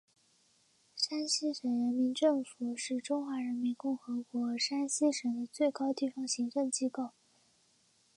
[0.95, 7.11] 山西省人民政府是中华人民共和国山西省的最高地方行政机构。